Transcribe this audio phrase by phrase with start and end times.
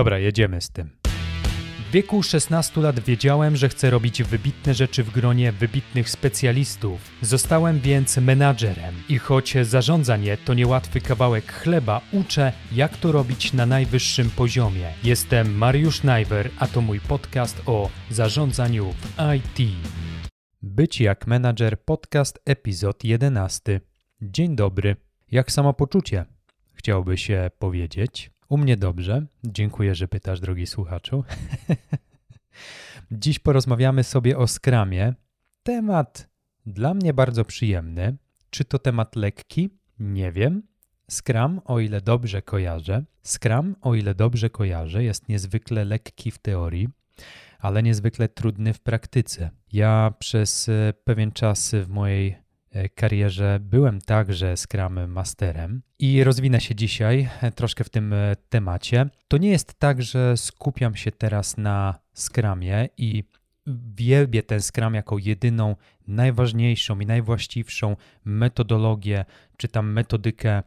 [0.00, 0.90] Dobra, jedziemy z tym.
[1.88, 7.00] W wieku 16 lat wiedziałem, że chcę robić wybitne rzeczy w gronie wybitnych specjalistów.
[7.22, 13.66] Zostałem więc menadżerem i choć zarządzanie to niełatwy kawałek chleba, uczę, jak to robić na
[13.66, 14.92] najwyższym poziomie.
[15.04, 19.76] Jestem Mariusz Najwer, a to mój podcast o zarządzaniu w IT.
[20.62, 23.80] Być jak menadżer podcast epizod 11.
[24.22, 24.96] Dzień dobry.
[25.30, 26.24] Jak samopoczucie?
[26.72, 28.30] Chciałby się powiedzieć.
[28.50, 29.26] U mnie dobrze.
[29.44, 31.24] Dziękuję, że pytasz, drogi słuchaczu.
[33.10, 35.14] Dziś porozmawiamy sobie o skramie.
[35.62, 36.28] Temat
[36.66, 38.16] dla mnie bardzo przyjemny.
[38.50, 39.70] Czy to temat lekki?
[39.98, 40.62] Nie wiem.
[41.10, 46.88] Scrum, o ile dobrze kojarzę, Scrum, o ile dobrze kojarzę, jest niezwykle lekki w teorii,
[47.58, 49.50] ale niezwykle trudny w praktyce.
[49.72, 52.36] Ja przez e, pewien czas w mojej
[52.94, 59.06] karierze byłem także Scrum Masterem i rozwinę się dzisiaj e, troszkę w tym e, temacie.
[59.28, 63.24] To nie jest tak, że skupiam się teraz na Scrumie i
[63.96, 65.76] wielbię ten Scrum jako jedyną,
[66.06, 69.24] najważniejszą i najwłaściwszą metodologię,
[69.56, 70.62] czy tam metodykę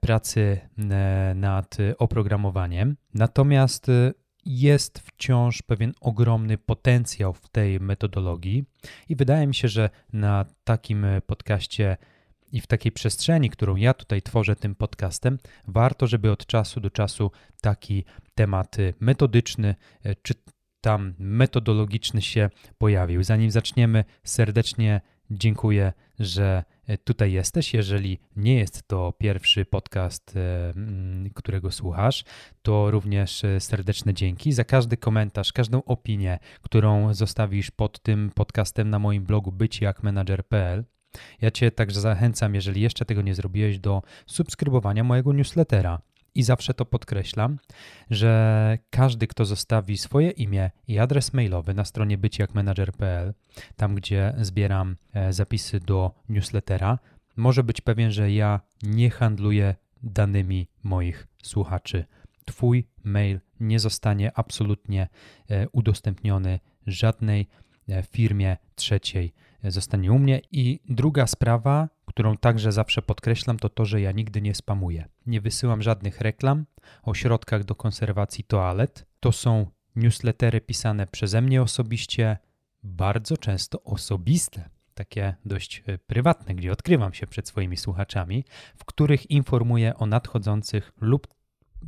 [0.00, 0.60] pracy
[1.34, 2.96] nad oprogramowaniem.
[3.14, 3.86] Natomiast
[4.44, 8.64] jest wciąż pewien ogromny potencjał w tej metodologii,
[9.08, 11.96] i wydaje mi się, że na takim podcaście
[12.52, 16.90] i w takiej przestrzeni, którą ja tutaj tworzę tym podcastem, warto, żeby od czasu do
[16.90, 18.04] czasu taki
[18.34, 19.74] temat metodyczny
[20.22, 20.34] czy
[20.80, 23.24] tam metodologiczny się pojawił.
[23.24, 26.71] Zanim zaczniemy, serdecznie dziękuję, że E,
[27.04, 27.74] tutaj jesteś.
[27.74, 30.72] Jeżeli nie jest to pierwszy podcast, e,
[31.34, 32.24] którego słuchasz,
[32.62, 38.90] to również e, serdeczne dzięki za każdy komentarz, każdą opinię, którą zostawisz pod tym podcastem
[38.90, 40.84] na moim blogu byciakmanager.pl.
[41.40, 46.02] Ja Cię także zachęcam, jeżeli jeszcze tego nie zrobiłeś, do subskrybowania mojego newslettera.
[46.34, 47.58] I zawsze to podkreślam,
[48.10, 53.34] że każdy, kto zostawi swoje imię i adres mailowy na stronie byciakmanager.pl,
[53.76, 56.98] tam gdzie zbieram e, zapisy do newslettera,
[57.36, 62.04] może być pewien, że ja nie handluję danymi moich słuchaczy.
[62.44, 65.08] Twój mail nie zostanie absolutnie
[65.50, 67.48] e, udostępniony żadnej
[67.88, 69.32] e, firmie trzeciej.
[69.64, 70.40] Zostanie u mnie.
[70.52, 75.08] I druga sprawa, którą także zawsze podkreślam, to to, że ja nigdy nie spamuję.
[75.26, 76.66] Nie wysyłam żadnych reklam
[77.02, 79.06] o środkach do konserwacji toalet.
[79.20, 82.38] To są newslettery pisane przeze mnie osobiście,
[82.82, 88.44] bardzo często osobiste, takie dość e, prywatne, gdzie odkrywam się przed swoimi słuchaczami,
[88.76, 91.28] w których informuję o nadchodzących lub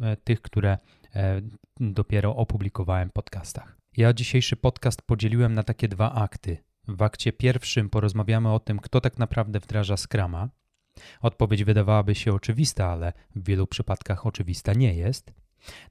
[0.00, 0.78] e, tych, które
[1.14, 1.40] e,
[1.80, 3.76] dopiero opublikowałem podcastach.
[3.96, 6.58] Ja dzisiejszy podcast podzieliłem na takie dwa akty.
[6.88, 10.48] W akcie pierwszym porozmawiamy o tym, kto tak naprawdę wdraża Scrama.
[11.20, 15.32] Odpowiedź wydawałaby się oczywista, ale w wielu przypadkach oczywista nie jest.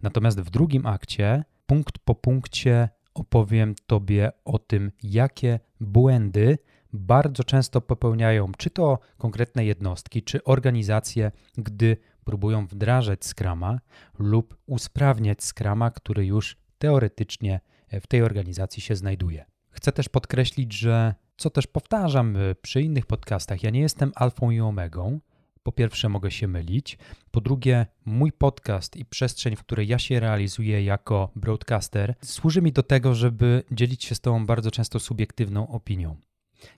[0.02, 6.58] Natomiast w drugim akcie, punkt po punkcie, opowiem Tobie o tym, jakie błędy
[6.94, 13.80] bardzo często popełniają czy to konkretne jednostki, czy organizacje, gdy próbują wdrażać Scrama
[14.20, 17.60] lub usprawniać Scrama, który już teoretycznie
[18.02, 19.53] w tej organizacji się znajduje.
[19.74, 24.52] Chcę też podkreślić, że co też powtarzam y, przy innych podcastach, ja nie jestem alfą
[24.52, 25.20] i omegą.
[25.64, 26.98] Po pierwsze, mogę się mylić.
[27.32, 32.72] Po drugie, mój podcast i przestrzeń, w której ja się realizuję jako broadcaster, służy mi
[32.72, 36.16] do tego, żeby dzielić się z Tobą bardzo często subiektywną opinią.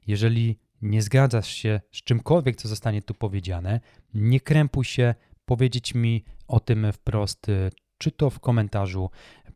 [0.07, 3.79] Jeżeli nie zgadzasz się z czymkolwiek, co zostanie tu powiedziane,
[4.13, 9.09] nie krępuj się powiedzieć mi o tym wprost, y, czy to w komentarzu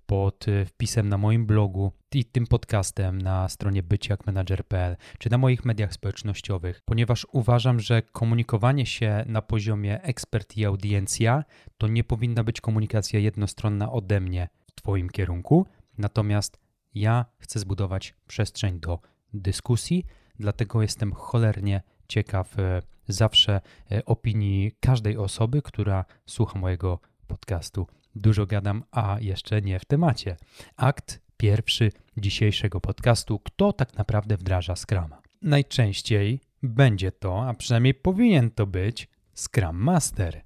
[0.09, 5.65] pod y, wpisem na moim blogu i tym podcastem na stronie byciakmanager.pl czy na moich
[5.65, 11.43] mediach społecznościowych, ponieważ uważam, że komunikowanie się na poziomie ekspert i audiencja
[11.77, 15.65] to nie powinna być komunikacja jednostronna ode mnie w Twoim kierunku,
[15.97, 16.59] natomiast
[16.93, 18.99] ja chcę zbudować przestrzeń do
[19.33, 20.05] dyskusji,
[20.39, 27.87] dlatego jestem cholernie ciekaw y, zawsze y, opinii każdej osoby, która słucha mojego podcastu.
[28.19, 30.37] Dużo gadam, a jeszcze nie w temacie.
[30.75, 35.21] Akt pierwszy dzisiejszego podcastu: Kto tak naprawdę wdraża Scrama?
[35.41, 40.41] Najczęściej będzie to, a przynajmniej powinien to być, Scrum Master.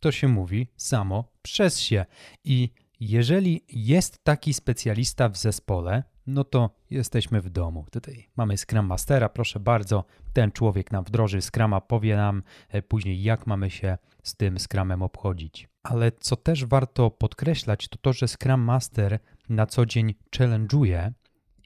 [0.00, 2.04] To się mówi samo przez się.
[2.44, 7.86] I jeżeli jest taki specjalista w zespole, no to jesteśmy w domu.
[7.90, 13.22] Tutaj mamy Scrum Mastera, proszę bardzo, ten człowiek nam wdroży Scrama, powie nam e, później,
[13.22, 15.68] jak mamy się z tym Scrumem obchodzić.
[15.88, 19.18] Ale co też warto podkreślać, to to, że Scrum Master
[19.48, 21.10] na co dzień challenge'uje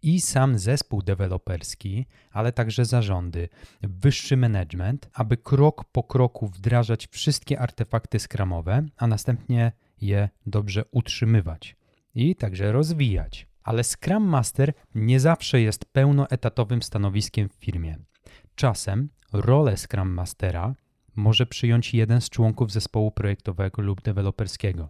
[0.02, 3.48] i sam zespół deweloperski, ale także zarządy,
[3.82, 11.76] wyższy management, aby krok po kroku wdrażać wszystkie artefakty skramowe, a następnie je dobrze utrzymywać
[12.14, 13.46] i także rozwijać.
[13.62, 17.98] Ale Scrum Master nie zawsze jest pełnoetatowym stanowiskiem w firmie.
[18.54, 20.74] Czasem rolę Scrum Mastera
[21.16, 24.88] może przyjąć jeden z członków zespołu projektowego lub deweloperskiego.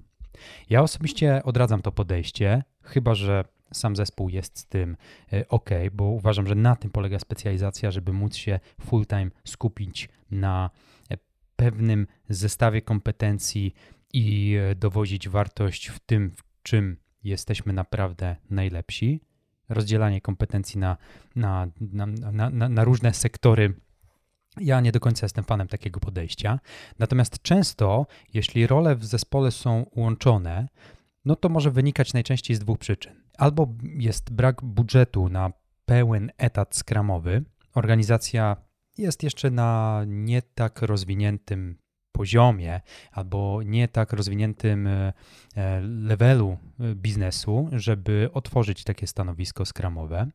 [0.70, 4.96] Ja osobiście odradzam to podejście, chyba że sam zespół jest z tym
[5.32, 10.70] e, ok, bo uważam, że na tym polega specjalizacja, żeby móc się full-time skupić na
[11.10, 11.16] e,
[11.56, 13.74] pewnym zestawie kompetencji
[14.12, 19.20] i e, dowozić wartość w tym, w czym jesteśmy naprawdę najlepsi.
[19.68, 20.96] Rozdzielanie kompetencji na,
[21.36, 22.06] na, na,
[22.50, 23.74] na, na różne sektory
[24.60, 26.60] ja nie do końca jestem fanem takiego podejścia.
[26.98, 30.68] Natomiast często, jeśli role w zespole są łączone,
[31.24, 33.22] no to może wynikać najczęściej z dwóch przyczyn.
[33.38, 35.52] Albo jest brak budżetu na
[35.84, 37.44] pełen etat skramowy,
[37.74, 38.56] organizacja
[38.98, 41.78] jest jeszcze na nie tak rozwiniętym
[42.12, 42.80] poziomie
[43.12, 45.12] albo nie tak rozwiniętym e,
[45.56, 50.26] e, levelu e, biznesu, żeby otworzyć takie stanowisko skramowe,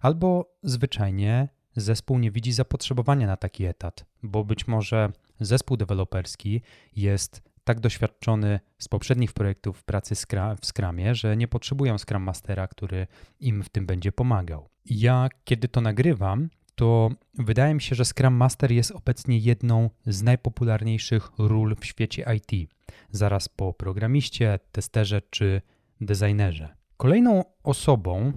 [0.00, 1.48] albo zwyczajnie
[1.80, 6.62] zespół nie widzi zapotrzebowania na taki etat, bo być może zespół deweloperski
[6.96, 10.14] jest tak doświadczony z poprzednich projektów pracy
[10.60, 13.06] w Scrumie, że nie potrzebują Scrum Mastera, który
[13.40, 14.68] im w tym będzie pomagał.
[14.84, 20.22] Ja, kiedy to nagrywam, to wydaje mi się, że Scrum Master jest obecnie jedną z
[20.22, 22.70] najpopularniejszych ról w świecie IT,
[23.10, 25.62] zaraz po programiście, testerze czy
[26.00, 26.76] designerze.
[26.96, 28.32] Kolejną osobą,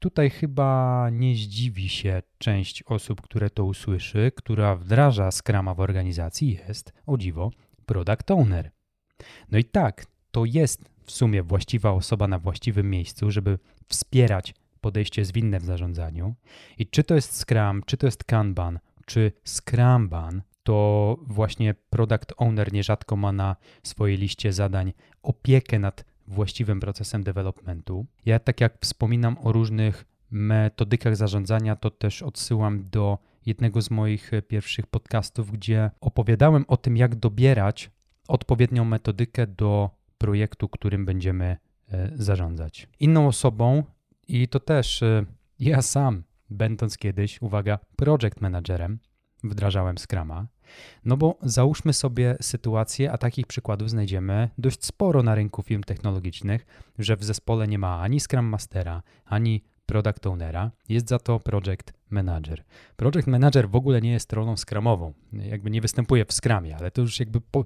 [0.00, 6.58] tutaj chyba nie zdziwi się część osób, które to usłyszy, która wdraża Scrama w organizacji,
[6.68, 7.50] jest, o dziwo,
[7.86, 8.70] product owner.
[9.50, 13.58] No i tak, to jest w sumie właściwa osoba na właściwym miejscu, żeby
[13.88, 16.34] wspierać podejście zwinne w zarządzaniu.
[16.78, 22.72] I czy to jest Scrum, czy to jest Kanban, czy Scrumban, to właśnie product owner
[22.72, 24.92] nierzadko ma na swojej liście zadań
[25.22, 28.06] opiekę nad właściwym procesem developmentu.
[28.26, 34.30] Ja tak jak wspominam o różnych metodykach zarządzania, to też odsyłam do jednego z moich
[34.48, 37.90] pierwszych podcastów, gdzie opowiadałem o tym, jak dobierać
[38.28, 41.56] odpowiednią metodykę do projektu, którym będziemy
[41.88, 42.88] e, zarządzać.
[43.00, 43.84] Inną osobą,
[44.28, 45.24] i to też e,
[45.58, 48.98] ja sam, będąc kiedyś, uwaga, project managerem,
[49.44, 50.46] wdrażałem Scrama,
[51.04, 56.66] no bo załóżmy sobie sytuację, a takich przykładów znajdziemy dość sporo na rynku firm technologicznych,
[56.98, 61.92] że w zespole nie ma ani Scrum Mastera, ani product ownera, jest za to project
[62.10, 62.64] manager.
[62.96, 67.00] Project manager w ogóle nie jest rolą skramową, jakby nie występuje w skramie, ale to
[67.00, 67.64] już jakby po...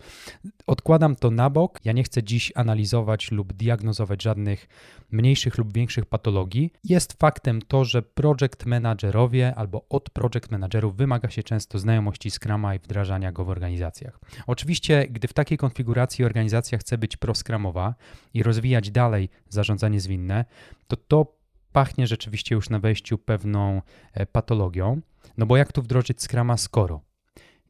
[0.67, 1.81] odkładam to na bok.
[1.85, 4.69] Ja nie chcę dziś analizować lub diagnozować żadnych
[5.11, 6.73] mniejszych lub większych patologii.
[6.85, 12.75] Jest faktem to, że project managerowie albo od project managerów wymaga się często znajomości skrama
[12.75, 14.21] i wdrażania go w organizacjach.
[14.47, 17.95] Oczywiście, gdy w takiej konfiguracji organizacja chce być proskramowa
[18.35, 20.45] i rozwijać dalej zarządzanie zwinne,
[20.89, 21.44] to to
[21.75, 23.83] pachnie rzeczywiście już na wejściu pewną
[24.13, 25.01] e, patologią.
[25.39, 27.01] No bo jak tu wdrożyć Scrama, skoro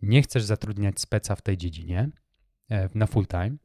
[0.03, 2.11] nie chcesz zatrudniać speca w tej dziedzinie
[2.71, 3.57] e, na full time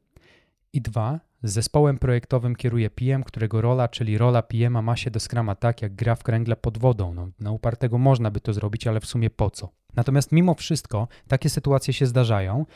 [0.72, 5.20] i dwa, z zespołem projektowym kieruje PM, którego rola, czyli rola PM ma się do
[5.20, 7.14] Scrama tak, jak gra w kręgle pod wodą.
[7.14, 9.68] No, na upartego można by to zrobić, ale w sumie po co?
[9.96, 12.66] Natomiast mimo wszystko takie sytuacje się zdarzają.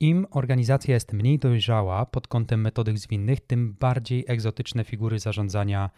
[0.00, 5.90] Im organizacja jest mniej dojrzała pod kątem metodyk zwinnych, tym bardziej egzotyczne figury zarządzania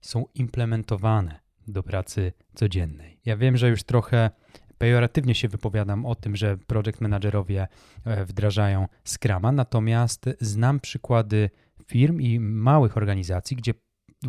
[0.00, 3.20] są implementowane do pracy codziennej.
[3.24, 4.30] Ja wiem, że już trochę
[4.78, 7.68] pejoratywnie się wypowiadam o tym, że project managerowie
[8.04, 11.50] e, wdrażają Scrama, natomiast znam przykłady
[11.86, 13.74] firm i małych organizacji, gdzie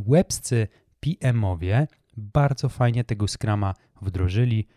[0.07, 0.67] łebscy
[1.00, 4.67] PM-owie bardzo fajnie tego Scrama wdrożyli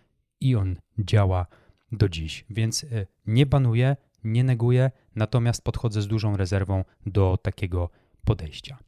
[0.40, 1.47] i on działa
[1.92, 2.45] do dziś.
[2.50, 7.90] Więc e, nie banuję, nie neguję, natomiast podchodzę z dużą rezerwą do takiego
[8.25, 8.78] podejścia.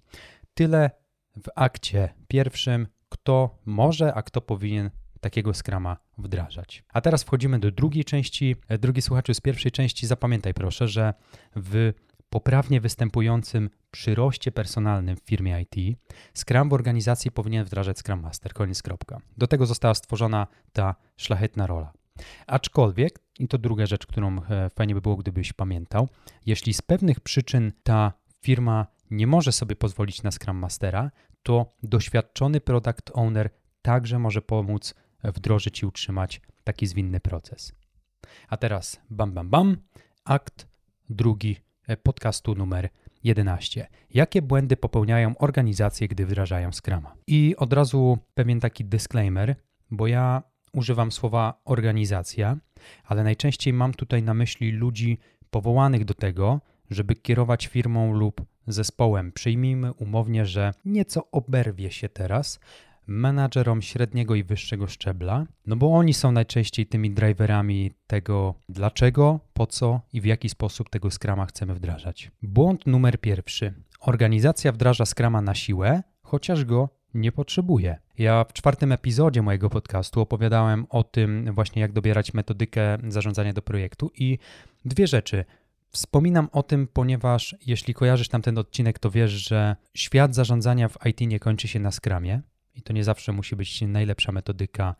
[0.54, 0.90] Tyle
[1.36, 4.90] w akcie pierwszym, kto może, a kto powinien
[5.20, 6.84] takiego skrama wdrażać.
[6.92, 8.56] A teraz wchodzimy do drugiej części.
[8.80, 11.14] Drugi słuchaczu z pierwszej części, zapamiętaj proszę, że
[11.56, 11.92] w
[12.30, 15.98] poprawnie występującym przyroście personalnym w firmie IT,
[16.34, 18.52] Scrum w organizacji powinien wdrażać Scrum Master.
[18.52, 19.20] Koniec kropka.
[19.36, 21.92] Do tego została stworzona ta szlachetna rola.
[22.46, 26.08] Aczkolwiek, i to druga rzecz, którą e, fajnie by było, gdybyś pamiętał,
[26.46, 28.12] jeśli z pewnych przyczyn ta
[28.42, 31.10] firma nie może sobie pozwolić na Scrum Mastera,
[31.42, 33.50] to doświadczony product owner
[33.82, 34.94] także może pomóc
[35.24, 37.72] wdrożyć i utrzymać taki zwinny proces.
[38.48, 39.76] A teraz bam bam bam,
[40.24, 40.66] akt
[41.10, 42.88] drugi e, podcastu numer
[43.24, 43.86] 11.
[44.10, 47.14] Jakie błędy popełniają organizacje, gdy wdrażają Scrama?
[47.26, 49.56] I od razu pewien taki disclaimer,
[49.90, 52.56] bo ja używam słowa organizacja,
[53.04, 55.18] ale najczęściej mam tutaj na myśli ludzi
[55.50, 56.60] powołanych do tego,
[56.90, 59.32] żeby kierować firmą lub zespołem.
[59.32, 62.60] Przyjmijmy umownie, że nieco oberwie się teraz
[63.06, 69.66] menadżerom średniego i wyższego szczebla, no bo oni są najczęściej tymi driverami tego, dlaczego, po
[69.66, 72.30] co i w jaki sposób tego skrama chcemy wdrażać.
[72.42, 73.74] Błąd numer pierwszy.
[74.00, 77.98] Organizacja wdraża skrama na siłę, chociaż go nie potrzebuje.
[78.18, 83.62] Ja w czwartym epizodzie mojego podcastu opowiadałem o tym właśnie, jak dobierać metodykę zarządzania do
[83.62, 84.38] projektu i
[84.84, 85.44] dwie rzeczy.
[85.96, 91.06] Wspominam o tym, ponieważ jeśli kojarzysz tam ten odcinek, to wiesz, że świat zarządzania w
[91.06, 92.42] IT nie kończy się na skramie
[92.74, 94.94] i to nie zawsze musi być najlepsza metodyka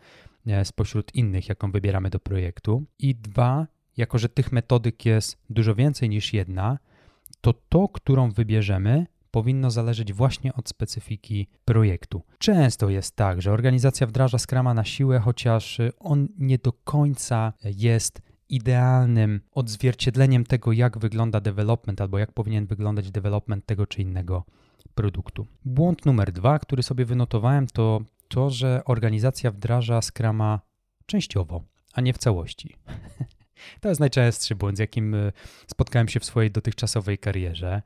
[0.47, 2.85] e, spośród innych, jaką wybieramy do projektu.
[2.99, 6.79] I dwa, jako że tych metodyk jest dużo więcej niż jedna,
[7.41, 12.23] to to, którą wybierzemy, powinno zależeć właśnie od specyfiki projektu.
[12.39, 18.23] Często jest tak, że organizacja wdraża Scrama na siłę, chociaż on nie do końca jest
[18.49, 24.45] idealnym odzwierciedleniem tego, jak wygląda development albo jak powinien wyglądać development tego czy innego
[24.95, 25.47] produktu.
[25.65, 30.61] Błąd numer dwa, który sobie wynotowałem, to to, że organizacja wdraża Scrama
[31.07, 32.77] częściowo, a nie w całości.
[33.81, 35.33] To jest najczęstszy błąd, z jakim e,
[35.67, 37.83] spotkałem się w swojej dotychczasowej karierze.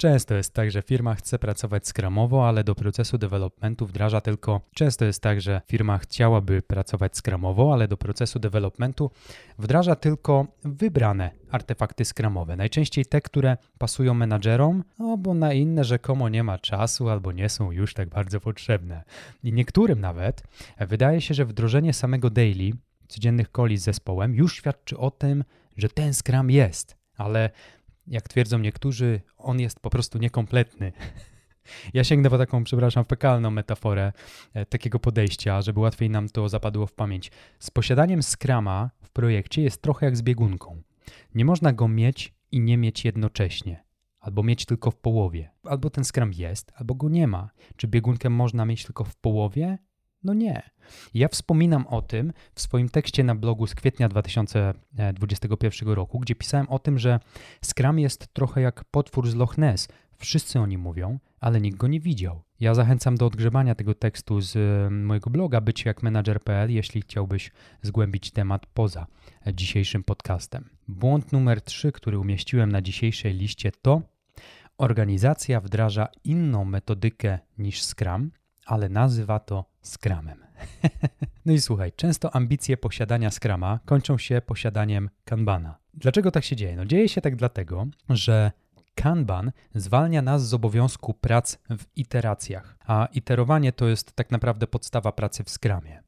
[0.00, 4.60] Często jest tak, że firma chce pracować skramowo, ale do procesu developmentu wdraża tylko.
[4.74, 9.10] Często jest tak, że firma chciałaby pracować skramowo, ale do procesu developmentu
[9.58, 12.56] wdraża tylko wybrane artefakty skramowe.
[12.56, 17.48] Najczęściej te, które pasują menadżerom, no bo na inne rzekomo nie ma czasu albo nie
[17.48, 19.04] są już tak bardzo potrzebne.
[19.42, 20.42] I niektórym nawet
[20.80, 22.70] wydaje się, że wdrożenie samego daily,
[23.08, 25.44] codziennych coli z zespołem, już świadczy o tym,
[25.76, 26.96] że ten skram jest.
[27.16, 27.50] Ale
[28.10, 30.92] jak twierdzą niektórzy, on jest po prostu niekompletny.
[31.94, 34.12] Ja sięgnę po taką, przepraszam, fekalną metaforę
[34.54, 37.30] e, takiego podejścia, żeby łatwiej nam to zapadło w pamięć.
[37.58, 40.82] Z posiadaniem skrama w projekcie jest trochę jak z biegunką.
[41.34, 43.84] Nie można go mieć i nie mieć jednocześnie,
[44.20, 45.50] albo mieć tylko w połowie.
[45.64, 47.50] Albo ten skram jest, albo go nie ma.
[47.76, 49.78] Czy biegunkę można mieć tylko w połowie,
[50.24, 50.62] no nie.
[51.14, 56.68] Ja wspominam o tym w swoim tekście na blogu z kwietnia 2021 roku, gdzie pisałem
[56.68, 57.20] o tym, że
[57.64, 59.88] Scrum jest trochę jak potwór z Loch Ness.
[60.16, 62.42] Wszyscy o nim mówią, ale nikt go nie widział.
[62.60, 64.56] Ja zachęcam do odgrzebania tego tekstu z
[64.92, 67.50] mojego bloga byciejjakmenadżer.pl, jeśli chciałbyś
[67.82, 69.06] zgłębić temat poza
[69.54, 70.68] dzisiejszym podcastem.
[70.88, 74.02] Błąd numer 3, który umieściłem na dzisiejszej liście to
[74.78, 78.30] organizacja wdraża inną metodykę niż Scrum,
[78.68, 80.44] ale nazywa to Scrumem.
[81.46, 85.78] no i słuchaj, często ambicje posiadania Scrama kończą się posiadaniem Kanbana.
[85.94, 86.76] Dlaczego tak się dzieje?
[86.76, 88.52] No dzieje się tak dlatego, że
[88.94, 95.12] Kanban zwalnia nas z obowiązku prac w iteracjach, a iterowanie to jest tak naprawdę podstawa
[95.12, 96.02] pracy w Scrumie.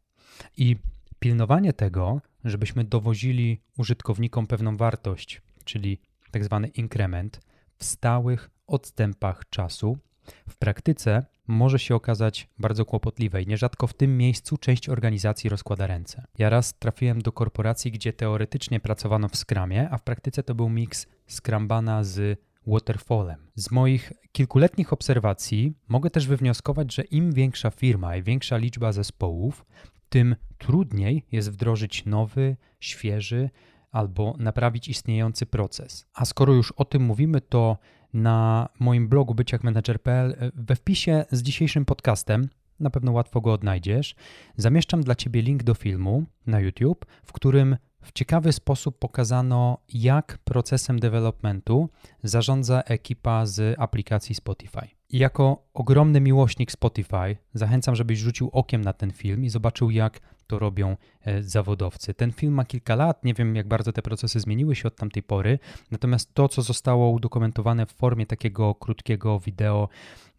[0.57, 0.77] I
[1.19, 6.01] pilnowanie tego, żebyśmy dowozili użytkownikom pewną wartość, czyli
[6.31, 7.41] tak zwany inkrement,
[7.79, 9.99] w stałych odstępach czasu,
[10.49, 15.87] w praktyce może się okazać bardzo kłopotliwe i nierzadko w tym miejscu część organizacji rozkłada
[15.87, 16.25] ręce.
[16.39, 20.69] Ja raz trafiłem do korporacji, gdzie teoretycznie pracowano w Scrumie, a w praktyce to był
[20.69, 23.51] miks Scrambana z waterfallem.
[23.55, 29.67] Z moich kilkuletnich obserwacji mogę też wywnioskować, że im większa firma i większa liczba zespołów,
[30.09, 33.51] tym trudniej jest wdrożyć nowy, świeży
[33.91, 36.07] albo naprawić istniejący proces.
[36.15, 37.79] A skoro już o tym mówimy, to
[38.15, 42.49] na moim blogu byciakmanager.pl e, we wpisie z dzisiejszym podcastem,
[42.81, 44.15] na pewno łatwo go odnajdziesz,
[44.57, 50.39] zamieszczam dla Ciebie link do filmu na YouTube, w którym w ciekawy sposób pokazano, jak
[50.45, 51.89] procesem developmentu
[52.23, 55.00] zarządza ekipa z aplikacji Spotify.
[55.11, 60.21] I jako ogromny miłośnik Spotify zachęcam, żebyś rzucił okiem na ten film i zobaczył, jak
[60.47, 62.15] to robią e, zawodowcy.
[62.15, 65.23] Ten film ma kilka lat, nie wiem jak bardzo te procesy zmieniły się od tamtej
[65.23, 65.59] pory,
[65.91, 69.89] natomiast to, co zostało udokumentowane w formie takiego krótkiego wideo,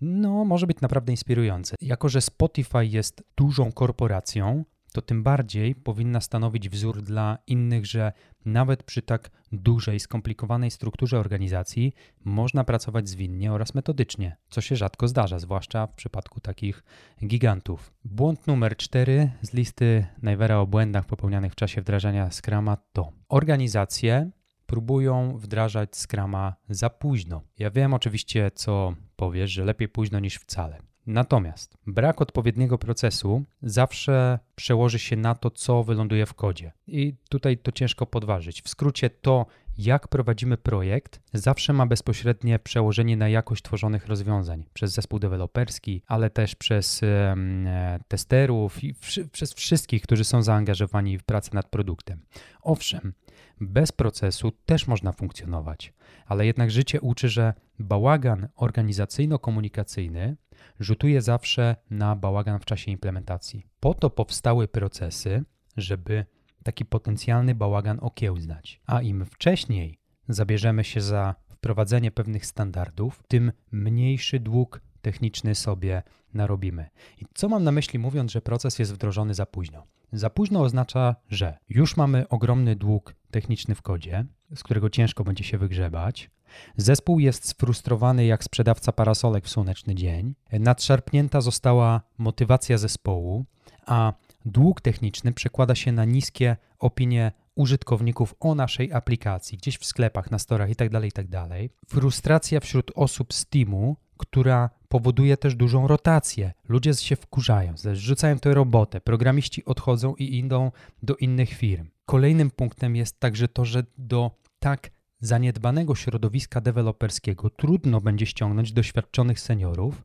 [0.02, 1.76] no może być naprawdę inspirujące.
[1.82, 4.64] Jako, że Spotify jest dużą korporacją,
[4.94, 8.12] to tym bardziej powinna stanowić wzór dla innych, że
[8.46, 11.94] nawet przy tak dużej, skomplikowanej strukturze organizacji
[12.24, 16.84] można pracować zwinnie oraz metodycznie, co się rzadko zdarza, zwłaszcza w przypadku takich
[17.26, 17.94] gigantów.
[18.06, 24.32] Błąd numer cztery z listy Najwera o błędach popełnianych w czasie wdrażania Scrama to organizacje
[24.66, 27.42] próbują wdrażać Scrama za późno.
[27.60, 30.91] Ja wiem oczywiście, co powiesz, że lepiej późno niż wcale.
[31.08, 36.72] Natomiast brak odpowiedniego procesu zawsze przełoży się na to, co wyląduje w kodzie.
[36.88, 38.62] I tutaj to ciężko podważyć.
[38.62, 39.46] W skrócie to,
[39.78, 46.30] jak prowadzimy projekt, zawsze ma bezpośrednie przełożenie na jakość tworzonych rozwiązań przez zespół deweloperski, ale
[46.30, 48.96] też przez e, testerów i
[49.32, 52.22] przez wszystkich, którzy są zaangażowani w pracę nad produktem.
[52.62, 53.14] Owszem,
[53.62, 55.94] bez procesu też można funkcjonować,
[56.26, 60.36] ale jednak życie uczy, że bałagan organizacyjno-komunikacyjny
[60.80, 63.66] rzutuje zawsze na bałagan w czasie implementacji.
[63.80, 65.44] Po to powstały procesy,
[65.78, 66.26] żeby
[66.64, 68.82] taki potencjalny bałagan okiełznać.
[68.86, 70.00] A im wcześniej
[70.30, 76.04] zabierzemy się za wprowadzenie pewnych standardów, tym mniejszy dług techniczny sobie
[76.34, 76.90] narobimy.
[77.18, 79.84] I co mam na myśli mówiąc, że proces jest wdrożony za późno?
[80.14, 84.26] Za późno oznacza, że już mamy ogromny dług techniczny w kodzie,
[84.56, 86.30] z którego ciężko będzie się wygrzebać.
[86.78, 90.36] Zespół jest sfrustrowany jak sprzedawca parasolek w słoneczny dzień.
[90.52, 93.46] Nadszarpnięta została motywacja zespołu,
[93.86, 94.14] a
[94.46, 100.40] dług techniczny przekłada się na niskie opinie użytkowników o naszej aplikacji, gdzieś w sklepach, na
[100.40, 101.48] storach itd., tak itd.
[101.50, 106.54] Tak Frustracja wśród osób z teamu, która powoduje też dużą rotację.
[106.70, 110.72] Ludzie się wkurzają, rzucają tę robotę, programiści odchodzą i idą
[111.04, 111.90] do innych firm.
[112.06, 119.40] Kolejnym punktem jest także to, że do tak zaniedbanego środowiska deweloperskiego trudno będzie ściągnąć doświadczonych
[119.40, 120.04] seniorów,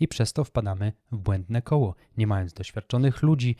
[0.00, 1.94] i przez to wpadamy w błędne koło.
[2.16, 3.56] Nie mając doświadczonych ludzi,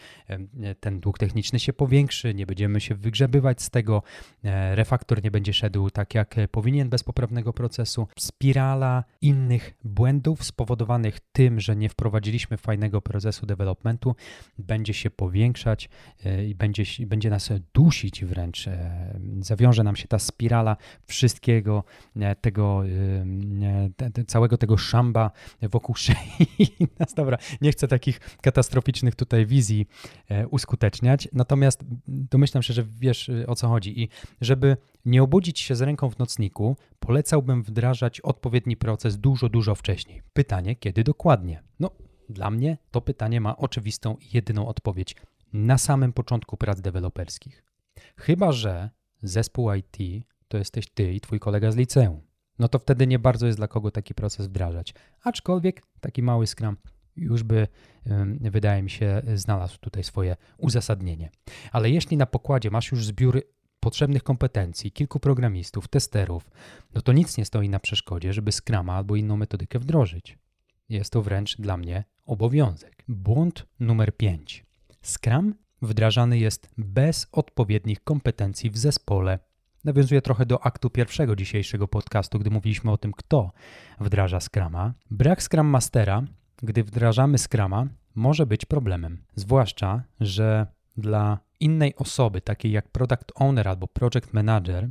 [0.80, 4.02] ten dług techniczny się powiększy, nie będziemy się wygrzebywać z tego,
[4.44, 8.08] e, refaktor nie będzie szedł tak jak powinien bez poprawnego procesu.
[8.18, 14.16] Spirala innych błędów spowodowanych tym, że nie wprowadziliśmy fajnego procesu developmentu,
[14.58, 15.88] będzie się powiększać
[16.24, 18.68] e, i będzie, będzie nas dusić wręcz.
[18.68, 21.84] E, zawiąże nam się ta spirala wszystkiego
[22.40, 22.82] tego,
[24.26, 25.30] całego tego szamba
[25.62, 25.94] wokół
[27.00, 27.14] nas.
[27.14, 29.86] Dobra, nie chcę takich katastroficznych tutaj wizji
[30.28, 34.08] e, uskuteczniać, natomiast domyślam się, że wiesz e, o co chodzi i
[34.40, 40.22] żeby nie obudzić się z ręką w nocniku, polecałbym wdrażać odpowiedni proces dużo, dużo wcześniej.
[40.32, 41.62] Pytanie, kiedy dokładnie?
[41.80, 41.90] No,
[42.28, 45.16] dla mnie to pytanie ma oczywistą i jedyną odpowiedź
[45.52, 47.64] na samym początku prac deweloperskich.
[48.16, 48.90] Chyba, że
[49.22, 52.20] zespół IT to jesteś ty i twój kolega z liceum
[52.58, 54.94] no to wtedy nie bardzo jest dla kogo taki proces wdrażać.
[55.22, 56.76] Aczkolwiek taki mały Scrum
[57.16, 57.68] już by,
[58.40, 61.30] wydaje mi się, znalazł tutaj swoje uzasadnienie.
[61.72, 63.42] Ale jeśli na pokładzie masz już zbiór
[63.80, 66.50] potrzebnych kompetencji, kilku programistów, testerów,
[66.94, 70.38] no to nic nie stoi na przeszkodzie, żeby Scrama albo inną metodykę wdrożyć.
[70.88, 73.04] Jest to wręcz dla mnie obowiązek.
[73.08, 74.66] Błąd numer 5.
[75.02, 79.38] Scrum wdrażany jest bez odpowiednich kompetencji w zespole
[79.84, 83.52] Nawiązuje trochę do aktu pierwszego dzisiejszego podcastu, gdy mówiliśmy o tym, kto
[84.00, 84.94] wdraża Scrama.
[85.10, 86.22] Brak Scrum Mastera,
[86.62, 89.22] gdy wdrażamy Scrama, może być problemem.
[89.34, 90.66] Zwłaszcza, że
[90.96, 94.90] dla innej osoby, takiej jak Product Owner albo Project Manager,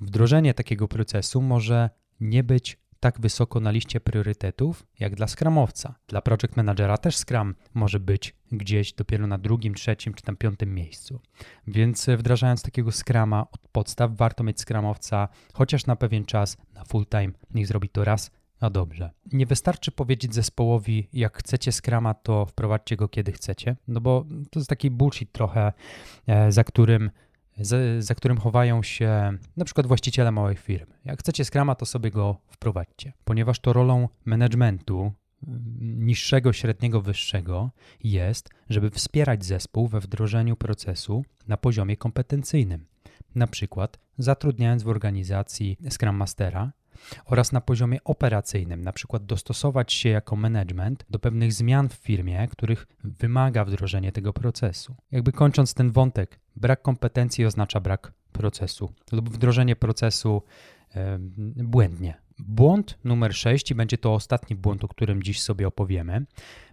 [0.00, 5.94] wdrożenie takiego procesu może nie być tak wysoko na liście priorytetów jak dla Scrumowca.
[6.08, 10.74] Dla Project Managera też Scrum może być gdzieś dopiero na drugim, trzecim czy tam piątym
[10.74, 11.20] miejscu.
[11.66, 17.06] Więc wdrażając takiego Scrama od podstaw, warto mieć Scrumowca chociaż na pewien czas, na full
[17.06, 17.32] time.
[17.54, 18.30] Niech zrobi to raz,
[18.60, 19.10] a dobrze.
[19.32, 24.60] Nie wystarczy powiedzieć zespołowi, jak chcecie Scrama, to wprowadźcie go kiedy chcecie, no bo to
[24.60, 25.72] jest taki bullshit trochę,
[26.26, 27.10] e, za którym
[27.98, 30.86] za którym chowają się na przykład właściciele małych firm.
[31.04, 35.12] Jak chcecie Scrama, to sobie go wprowadźcie, ponieważ to rolą managementu
[35.48, 37.70] mm, niższego, średniego, wyższego
[38.04, 42.86] jest, żeby wspierać zespół we wdrożeniu procesu na poziomie kompetencyjnym.
[43.34, 46.72] Na przykład zatrudniając w organizacji Scrum Mastera,
[47.24, 52.48] oraz na poziomie operacyjnym, na przykład dostosować się jako management do pewnych zmian w firmie,
[52.48, 54.94] których wymaga wdrożenie tego procesu.
[55.10, 60.42] Jakby kończąc ten wątek, brak kompetencji oznacza brak procesu lub wdrożenie procesu
[61.56, 62.14] błędnie.
[62.38, 66.26] Błąd numer 6 i będzie to ostatni błąd, o którym dziś sobie opowiemy.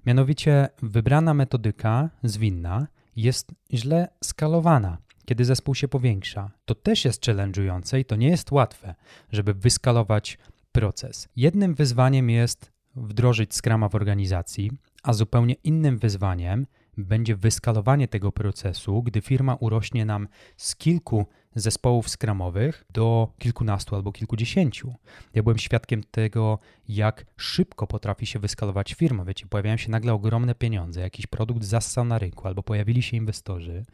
[0.05, 6.51] Mianowicie wybrana metodyka zwinna jest źle skalowana kiedy zespół się powiększa.
[6.65, 8.95] To też jest challenge'ujące i to nie jest łatwe,
[9.31, 10.37] żeby wyskalować
[10.71, 11.27] proces.
[11.35, 14.71] Jednym wyzwaniem jest wdrożyć Scrama w organizacji,
[15.03, 20.27] a zupełnie innym wyzwaniem będzie wyskalowanie tego procesu, gdy firma urośnie nam
[20.57, 24.93] z kilku zespołów skramowych do kilkunastu albo kilkudziesięciu.
[25.33, 29.25] Ja byłem świadkiem tego, jak szybko potrafi się wyskalować firma.
[29.25, 33.85] Wiecie, pojawiają się nagle ogromne pieniądze, jakiś produkt zassał na rynku, albo pojawili się inwestorzy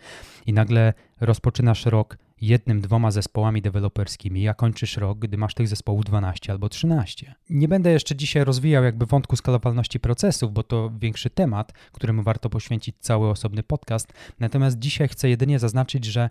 [0.46, 6.06] i nagle rozpoczynasz rok jednym, dwoma zespołami deweloperskimi, a kończysz rok, gdy masz tych zespołów
[6.06, 7.36] 12 albo 13.
[7.50, 12.50] Nie będę jeszcze dzisiaj rozwijał jakby wątku skalowalności procesów, bo to większy temat, któremu warto
[12.50, 14.14] poświęcić cały osobny podcast.
[14.40, 16.30] Natomiast dzisiaj chcę jedynie zaznaczyć, że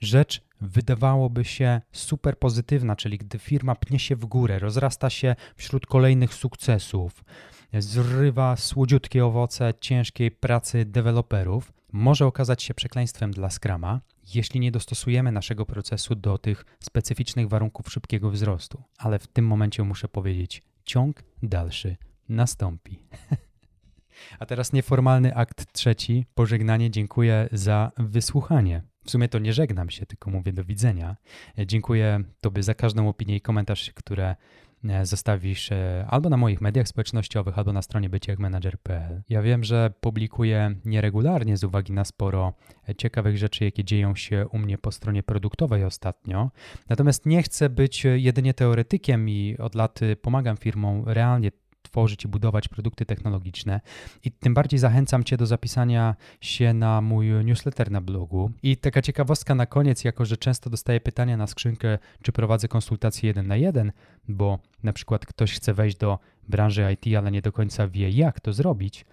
[0.00, 5.86] rzecz wydawałoby się super pozytywna, czyli gdy firma pnie się w górę, rozrasta się wśród
[5.86, 7.24] kolejnych sukcesów,
[7.78, 14.00] zrywa słodziutkie owoce ciężkiej pracy deweloperów, może okazać się przekleństwem dla Scrama,
[14.34, 18.82] jeśli nie dostosujemy naszego procesu do tych specyficznych warunków szybkiego wzrostu.
[18.98, 21.96] Ale w tym momencie muszę powiedzieć, ciąg dalszy
[22.28, 22.98] nastąpi.
[24.38, 26.90] A teraz nieformalny akt trzeci, pożegnanie.
[26.90, 28.82] Dziękuję za wysłuchanie.
[29.04, 31.16] W sumie to nie żegnam się, tylko mówię do widzenia.
[31.66, 34.36] Dziękuję Tobie za każdą opinię i komentarz, które e,
[35.02, 39.22] zostawisz e, albo na moich mediach społecznościowych, albo na stronie byciakmanager.pl.
[39.28, 42.52] Ja wiem, że publikuję nieregularnie z uwagi na sporo
[42.88, 46.50] e, ciekawych rzeczy, jakie dzieją się u mnie po stronie produktowej ostatnio.
[46.88, 51.50] Natomiast nie chcę być jedynie teoretykiem i od lat pomagam firmom realnie
[51.82, 53.80] tworzyć i budować produkty technologiczne.
[54.24, 58.50] I tym bardziej zachęcam Cię do zapisania się na mój newsletter na blogu.
[58.62, 63.26] I taka ciekawostka na koniec, jako że często dostaję pytania na skrzynkę, czy prowadzę konsultacje
[63.26, 63.92] jeden na jeden,
[64.28, 66.18] bo na przykład ktoś chce wejść do
[66.48, 69.04] branży IT, ale nie do końca wie, jak to zrobić,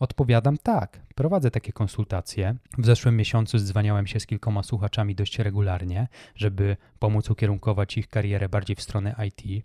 [0.00, 1.00] odpowiadam tak.
[1.14, 2.56] Prowadzę takie konsultacje.
[2.78, 8.48] W zeszłym miesiącu zdzwaniałem się z kilkoma słuchaczami dość regularnie, żeby pomóc ukierunkować ich karierę
[8.48, 9.64] bardziej w stronę IT.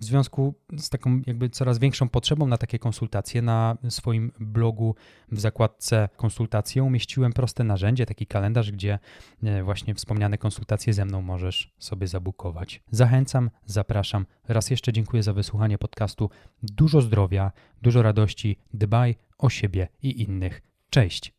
[0.00, 4.94] W związku z taką jakby coraz większą potrzebą na takie konsultacje, na swoim blogu
[5.32, 8.98] w zakładce konsultacje umieściłem proste narzędzie, taki kalendarz, gdzie
[9.42, 12.82] e, właśnie wspomniane konsultacje ze mną możesz sobie zabukować.
[12.90, 14.26] Zachęcam, zapraszam.
[14.48, 16.30] Raz jeszcze dziękuję za wysłuchanie podcastu.
[16.62, 20.62] Dużo zdrowia, dużo radości, dbaj o siebie i innych.
[20.90, 21.32] Cześć!